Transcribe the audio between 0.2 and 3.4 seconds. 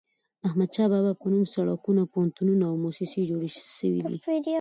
د احمد شاه بابا په نوم سړکونه، پوهنتونونه او موسسې